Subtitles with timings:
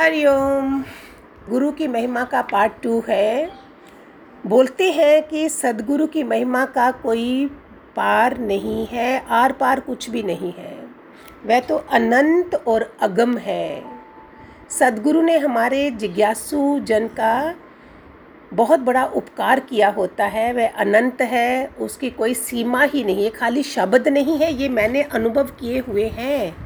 [0.00, 0.84] हरिओम
[1.48, 3.50] गुरु की महिमा का पार्ट टू है।
[4.46, 7.46] बोलते हैं कि सदगुरु की महिमा का कोई
[7.96, 10.88] पार नहीं है, आर पार कुछ भी नहीं है।
[11.46, 13.82] वह तो अनंत और अगम है।
[14.70, 17.54] सदगुरु ने हमारे जिज्ञासु जन का
[18.54, 23.30] बहुत बड़ा उपकार किया होता है। वह अनंत है, उसकी कोई सीमा ही नहीं है,
[23.30, 26.65] खाली शब्द नहीं है, ये मैंने अनुभव किए हुए हैं।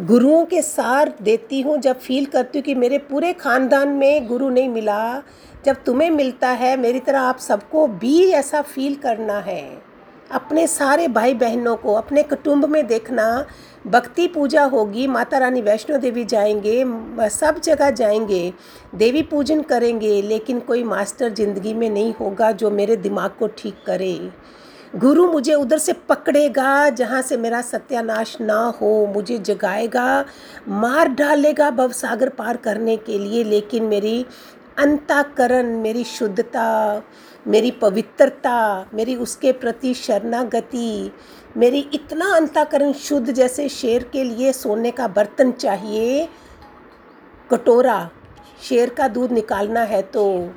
[0.00, 4.48] गुरुओं के सार देती हूँ, जब फील करती हूँ कि मेरे पूरे ख़ानदान में गुरु
[4.48, 5.22] नहीं मिला।
[5.64, 9.82] जब तुम्हें मिलता है, मेरी तरह आप सबको भी ऐसा फील करना है।
[10.30, 13.46] अपने सारे भाई बहनों को, अपने कुटुंब में देखना।
[13.86, 16.84] भक्ति पूजा होगी, माता रानी वैष्णो देवी जाएँगे
[17.30, 18.52] सब जगह जाएँगे,
[18.94, 23.82] देवी पूजन करेंगे, लेकिन कोई मास्टर ज़िंदगी में नहीं होगा जो मेरे दिमाग को ठीक
[23.86, 24.18] करे।
[24.94, 30.24] गुरु मुझे उधर से पकड़ेगा, जहाँ से मेरा सत्यानाश ना हो, मुझे जगाएगा,
[30.68, 34.26] मार डालेगा भव सागर पार करने के लिए, लेकिन मेरी
[34.78, 37.02] अंताकरण, मेरी शुद्धता,
[37.46, 41.12] मेरी पवित्रता, मेरी उसके प्रति शरणागति,
[41.56, 46.28] मेरी इतना अंताकरण शुद्ध जैसे शेर के लिए सोने का बर्तन चाहिए।
[47.50, 48.10] कटोरा,
[48.68, 50.50] शेर का दूध निकालना है तो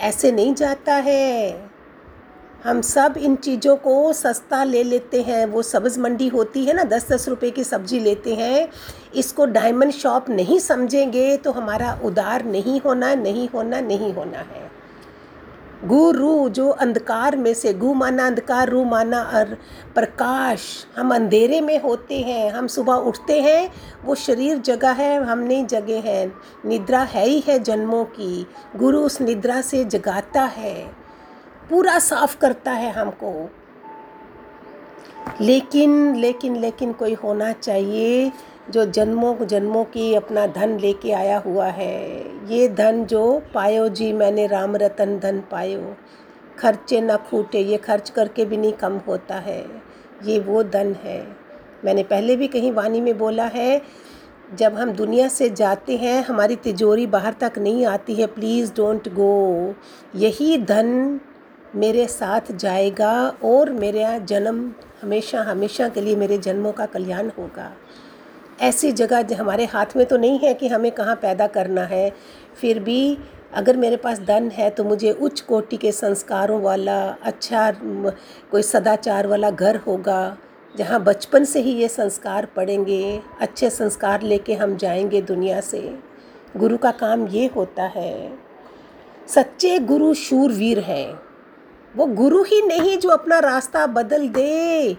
[0.00, 1.75] ऐसे नहीं जाता है।
[2.66, 6.84] हम सब इन चीज़ों को सस्ता ले लेते हैं। वो सब्ज़ मंडी होती है ना
[6.84, 8.68] दस दस रुपए की सब्ज़ी लेते हैं।
[9.14, 14.64] इसको डायमंड शॉप नहीं समझेंगे तो हमारा उदार नहीं होना नहीं होना नहीं होना है।
[15.84, 19.56] गुरु जो अंधकार में से, गु माना अंधकार, रू माना और
[19.94, 23.70] प्रकाश, हम अंधेरे में होते हैं। हम सुबह उठते हैं,
[24.04, 26.32] वो शरीर जगह है, हम नहीं जगे हैं।
[26.66, 31.05] निद्रा है ही है जन्मों की। गुरु उस निद्रा से जगाता है।
[31.70, 33.50] पूरा साफ़ करता है हमको।
[35.40, 38.32] लेकिन लेकिन लेकिन कोई होना चाहिए
[38.70, 42.22] जो जन्मों जन्मों की अपना धन लेके आया हुआ है।
[42.52, 45.96] ये धन जो पायो जी मैंने राम रतन धन पायो।
[46.58, 49.66] खर्चे ना खूटे, ये खर्च करके भी नहीं कम होता है।
[50.24, 51.36] ये वो धन है।
[51.84, 53.82] मैंने पहले भी कहीं वाणी में बोला है,
[54.54, 59.08] जब हम दुनिया से जाते हैं, हमारी तिजोरी बाहर तक नहीं आती है प्लीज़ डोंट
[59.08, 59.74] गो
[60.16, 61.20] यही धन
[61.74, 63.12] मेरे साथ जाएगा
[63.44, 64.70] और मेरा जन्म
[65.02, 67.70] हमेशा हमेशा के लिए मेरे जन्मों का कल्याण होगा।
[68.60, 72.12] ऐसी जगह हमारे हाथ में तो नहीं है कि हमें कहाँ पैदा करना है।
[72.60, 73.18] फिर भी
[73.54, 77.70] अगर मेरे पास धन है तो मुझे उच्च कोटि के संस्कारों वाला अच्छा
[78.50, 80.36] कोई सदाचार वाला घर होगा,
[80.74, 85.98] जहाँ बचपन से ही ये संस्कार पढ़ेंगे अच्छे संस्कार लेके हम जाएँगे दुनिया से।
[86.56, 88.32] गुरु का काम ये होता है।
[89.28, 91.25] सच्चे गुरु शूरवीर हैं।
[91.96, 94.96] वो गुरु ही नहीं जो अपना रास्ता बदल दे।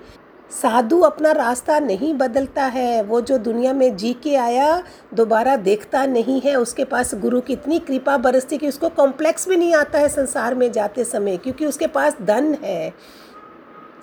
[0.52, 6.06] साधु अपना रास्ता नहीं बदलता है। वो जो दुनिया में जी के आया, दोबारा देखता
[6.06, 10.00] नहीं है। उसके पास गुरु की इतनी कृपा बरसती कि उसको कॉम्प्लेक्स भी नहीं आता
[10.00, 12.94] है संसार में जाते समय, क्योंकि उसके पास धन है।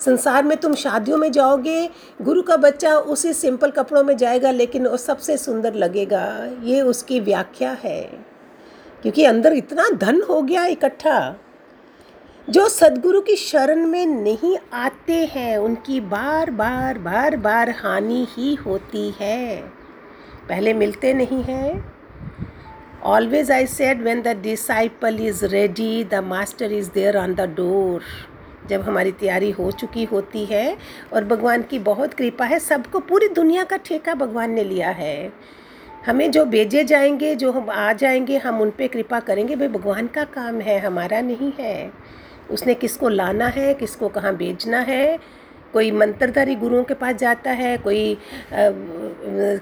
[0.05, 1.89] संसार में तुम शादियों में जाओगे,
[2.21, 7.19] गुरु का बच्चा उसी सिंपल कपड़ों में जाएगा, लेकिन वो सबसे सुंदर लगेगा। ये उसकी
[7.19, 8.25] व्याख्या है।
[9.01, 11.35] क्योंकि अंदर इतना धन हो गया इकट्ठा।
[12.49, 18.55] जो सदगुरु की शरण में नहीं आते हैं, उनकी बार बार बार बार हानि ही
[18.55, 19.61] होती है।
[20.49, 21.93] पहले मिलते नहीं हैं।
[23.03, 28.01] Always I said when the disciple is ready the master is there on the door
[28.69, 30.77] जब हमारी तैयारी हो चुकी होती है
[31.13, 35.33] और भगवान की बहुत कृपा है, सबको पूरी दुनिया का ठेका भगवान ने लिया है।
[36.05, 40.07] हमें जो भेजे जाएँगे, जो हम आ जाएँगे, हम उन पर कृपा करेंगे भाई भगवान
[40.07, 41.91] का काम है, हमारा नहीं है।
[42.51, 45.17] उसने किसको लाना है, किसको कहाँ बेचना है,
[45.73, 48.17] कोई मंत्रधारी गुरुओं के पास जाता है, कोई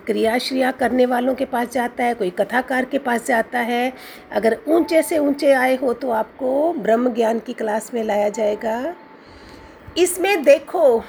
[0.06, 3.94] क्रियाश्रिया करने वालों के पास जाता है, कोई कथाकार के पास जाता है।
[4.32, 8.94] अगर ऊँचे से ऊँचे आए हो तो आपको ब्रह्म ज्ञान की क्लास में लाया जाएगा।
[9.98, 11.04] इसमें देखो,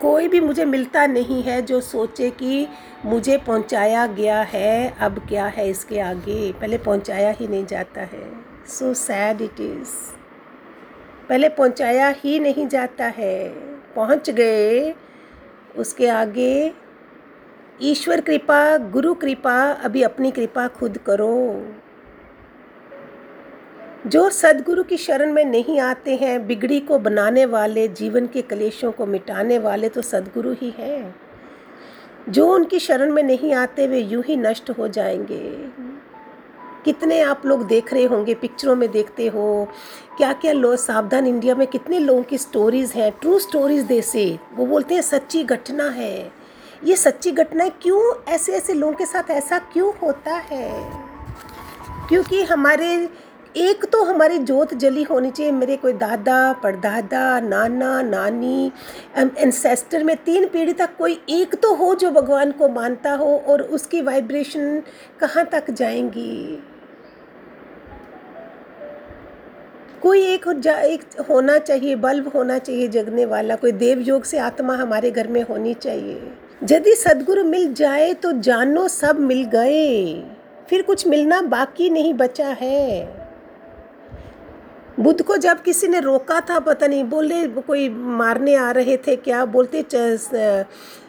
[0.00, 2.66] कोई भी मुझे मिलता नहीं है जो सोचे कि
[3.04, 6.52] मुझे पहुँचाया गया है, अब क्या है इसके आगे?
[6.52, 10.14] पहले पहुँचाया ही नहीं जाता है। सो सैड इट इज़
[11.28, 13.48] पहले पहुँचाया ही नहीं जाता है।
[13.94, 14.94] पहुँच गए।
[15.76, 16.72] उसके आगे,
[17.82, 21.66] ईश्वर कृपा, गुरु कृपा, अभी अपनी कृपा खुद करो।
[24.06, 28.92] जो सदगुरु की शरण में नहीं आते हैं, बिगड़ी को बनाने वाले, जीवन के कलेशों
[28.92, 31.16] को मिटाने वाले तो सदगुरु ही हैं।
[32.28, 35.68] जो उनकी शरण में नहीं आते, वे यूँ ही नष्ट हो जाएँगे।
[36.86, 39.68] कितने आप लोग देख रहे होंगे पिक्चरों में देखते हो?
[40.16, 43.10] क्या क्या लोग सावधान इंडिया में कितने लोगों की स्टोरीज़ हैं?
[43.12, 46.32] ट्रू स्टोरीज़ दे से वो बोलते हैं सच्ची घटना है।
[46.84, 48.00] ये सच्ची घटना क्यों
[48.32, 50.70] ऐसे ऐसे लोगों के साथ ऐसा क्यों होता है?
[52.08, 53.08] क्योंकि हमारे,
[53.56, 58.72] एक तो हमारी जोत जली होनी चाहिए। मेरे कोई दादा, परदादा, नाना, नानी
[59.16, 63.62] एंसेस्टर में तीन पीढ़ी तक कोई एक तो हो जो भगवान को मानता हो और
[63.62, 64.82] उसकी वाइब्रेशन
[65.20, 66.62] कहाँ तक जाएँगी?
[70.02, 74.74] कोई एक एक होना चाहिए, बल्ब होना चाहिए जगने वाला, कोई देव योग से आत्मा
[74.74, 76.32] हमारे घर में होनी चाहिए।
[76.70, 80.24] यदि सदगुरु मिल जाए तो जानो सब मिल गए।
[80.70, 83.16] फिर कुछ मिलना बाकी नहीं बचा है।
[85.00, 89.16] बुद्ध को जब किसी ने रोका था, पता नहीं, बोले, कोई मारने आ रहे थे
[89.16, 89.44] क्या?
[89.44, 89.82] बोलते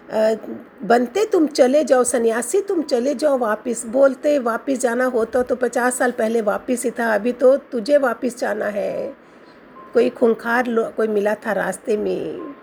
[0.10, 5.98] बनते तुम चले जाओ, सन्यासी तुम चले जाओ, वापस बोलते वापस जाना होता तो पचास
[5.98, 9.14] साल पहले वापस ही था, अभी तो तुझे वापस जाना है।
[9.94, 10.66] कोई खूंखार
[10.98, 12.54] कोई मिला था रास्ते में।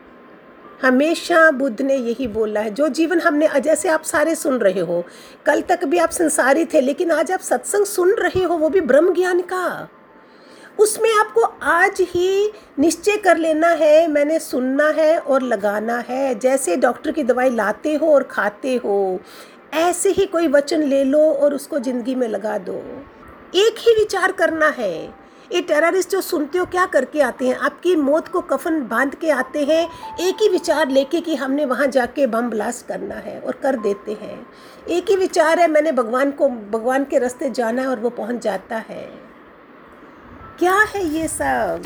[0.82, 5.02] हमेशा बुद्ध ने यही बोला है, जो जीवन हमने जैसे आप सारे सुन रहे हो,
[5.46, 8.80] कल तक भी आप संसारी थे, लेकिन आज आप सत्संग सुन रहे हो, वो भी
[8.80, 9.88] ब्रह्म ज्ञान का।
[10.78, 16.76] उसमें आपको आज ही निश्चय कर लेना है, मैंने सुनना है और लगाना है। जैसे
[16.76, 19.20] डॉक्टर की दवाई लाते हो और खाते हो,
[19.74, 22.74] ऐसे ही कोई वचन ले लो और उसको ज़िंदगी में लगा दो।
[23.56, 27.56] एक ही विचार करना है। ये टेररिस्ट जो सुनते हो, क्या करके आते हैं?
[27.56, 29.88] आपकी मौत को कफन बाँध के आते हैं,
[30.20, 34.12] एक ही विचार लेके कि हमने वहाँ जाके बम ब्लास्ट करना है और कर देते
[34.12, 34.46] हैं।
[34.88, 38.42] एक ही विचार है, मैंने भगवान को, भगवान के रास्ते जाना है और वो पहुँच
[38.42, 39.23] जाता है।
[40.58, 41.82] क्या है ये सब?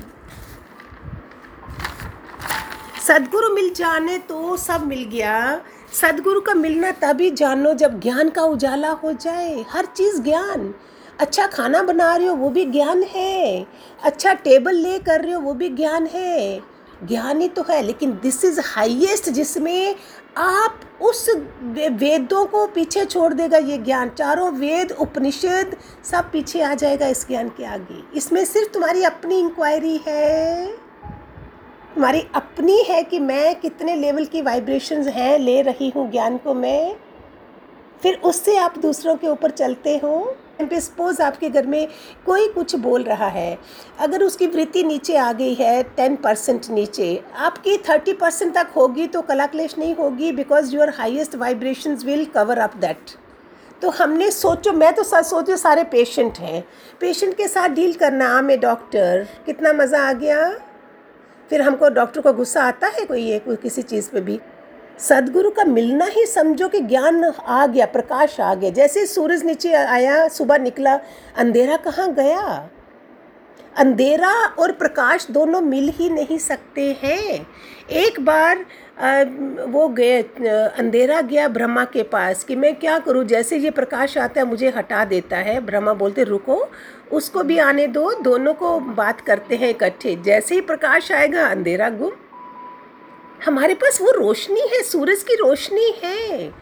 [3.06, 5.60] सदगुरु मिल जाने तो सब मिल गया।
[5.92, 10.74] सदगुरु का मिलना तभी जानो जब ज्ञान का उजाला हो जाए। हर चीज़ ज्ञान।
[11.20, 13.66] अच्छा खाना बना रहे हो वो भी ज्ञान है।
[14.02, 16.60] अच्छा टेबल ले कर रहे हो वो भी ज्ञान है।
[17.04, 19.94] ज्ञान ही तो है, लेकिन दिस इज़ हाईएस्ट जिसमें
[20.38, 21.28] आप उस
[21.92, 27.26] वेदों को पीछे छोड़ देगा ये ज्ञान। चारों वेद, उपनिषद सब पीछे आ जाएगा इस
[27.28, 30.66] ज्ञान के आगे। इसमें सिर्फ़ तुम्हारी अपनी इंक्वायरी है।
[31.94, 36.54] तुम्हारी अपनी है कि मैं कितने लेवल की वाइब्रेशंस हैं, ले रही हूँ ज्ञान को
[36.54, 36.96] मैं।
[38.02, 41.88] फिर उससे आप दूसरों के ऊपर चलते हो। सपोज़ आपके घर में
[42.26, 43.58] कोई कुछ बोल रहा है,
[44.00, 49.06] अगर उसकी वृत्ति नीचे आ गई है टेन परसेंट नीचे, आपकी थर्टी परसेंट तक होगी
[49.06, 53.10] तो कला क्लेश नहीं होगी because your highest vibration will cover up that
[53.82, 56.62] तो हमने सोचो, मैं तो सच सोचो सारे पेशेंट हैं।
[57.00, 60.50] पेशेंट के साथ डील करना आ मैं डॉक्टर कितना मज़ा आ गया?
[61.50, 64.40] फिर हमको डॉक्टर को गुस्सा आता है कोई ये, कोई किसी चीज़ पे भी।
[64.98, 69.72] सदगुरु का मिलना ही समझो कि ज्ञान आ गया, प्रकाश आ गया। जैसे सूरज नीचे
[69.72, 70.98] आया, सुबह निकला,
[71.36, 72.68] अंधेरा कहाँ गया?
[73.76, 77.46] अंधेरा और प्रकाश दोनों मिल ही नहीं सकते हैं।
[77.92, 78.64] एक बार
[79.66, 80.20] वो गए
[80.78, 83.24] अंधेरा गया ब्रह्मा के पास कि मैं क्या करूँ?
[83.24, 86.64] जैसे ये प्रकाश आता है, मुझे हटा देता है। ब्रह्मा बोलते, रुको,
[87.12, 91.88] उसको भी आने दो, दोनों को बात करते हैं इकट्ठे। जैसे ही प्रकाश आएगा, अंधेरा
[91.90, 92.10] गुम।
[93.44, 96.54] हमारे पास वो रोशनी है, सूरज की रोशनी है।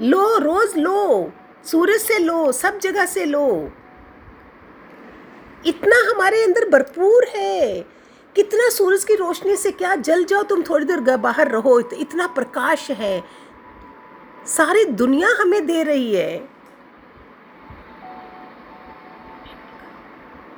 [0.00, 1.32] लो, रोज लो,
[1.64, 3.72] सूरज से लो, सब जगह से लो।
[5.66, 7.80] इतना हमारे अंदर भरपूर है।
[8.36, 12.90] कितना सूरज की रोशनी से क्या जल जाओ, तुम थोड़ी देर बाहर रहो इतना प्रकाश
[12.90, 13.22] है।
[14.46, 16.48] सारी दुनिया हमें दे रही है।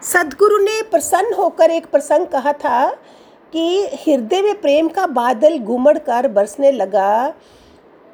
[0.03, 3.03] सदगुरु ने प्रसन्न होकर एक प्रसंग कहा था
[3.53, 7.33] कि हृदय में प्रेम का बादल घूमड़ कर बरसने लगा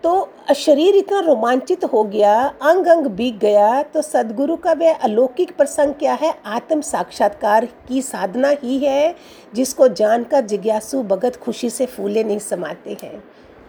[0.04, 0.12] तो
[0.56, 5.94] शरीर इतना रोमांचित हो गया अंग अंग बीग गया तो सदगुरु का वह अलौकिक प्रसंग
[5.94, 6.32] क्या है?
[6.46, 9.14] आत्म साक्षात्कार की साधना ही है,
[9.54, 13.22] जिसको जानकर जिज्ञासु भगत खुशी से फूले नहीं समाते हैं।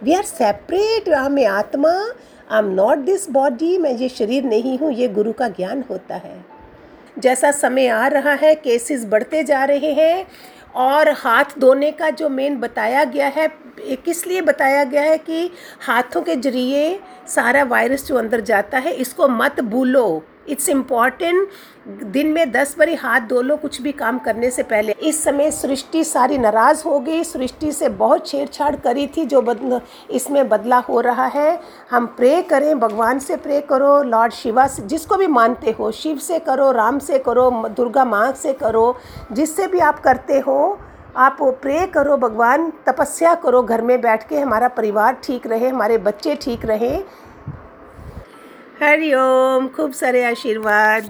[0.03, 4.91] वी आर सेपरेट मैं आत्मा I am not this body मैं ये शरीर नहीं हूँ,
[4.91, 6.43] ये गुरु का ज्ञान होता है।
[7.19, 10.25] जैसा समय आ रहा है केसेस बढ़ते जा रहे हैं
[10.75, 13.47] और हाथ धोने का जो मेन बताया गया है
[13.97, 15.49] किस लिए बताया गया है कि
[15.81, 21.47] हाथों के ज़रिए सारा वायरस जो अंदर जाता है, इसको मत भूलो। इट्स इंपॉर्टेंट
[22.03, 25.51] दिन में दस बारी हाथ धो लो कुछ भी काम करने से पहले। इस समय
[25.51, 30.77] सृष्टि सारी नाराज़ हो गई। सृष्टि से बहुत छेड़छाड़ करी थी जो बद, इसमें बदला
[30.79, 31.59] हो रहा है।
[31.91, 36.17] हम प्रे करें भगवान से प्रे करो लॉर्ड शिवा से जिसको भी मानते हो शिव
[36.19, 38.95] से करो राम से करो दुर्गा माँ से करो
[39.31, 40.57] जिससे भी आप करते हो
[41.17, 45.97] आप प्रे करो भगवान तपस्या करो घर में बैठ के हमारा परिवार ठीक रहे हमारे
[45.99, 47.03] बच्चे ठीक रहें।
[48.81, 51.09] हरिओम खूब सारे आशीर्वाद।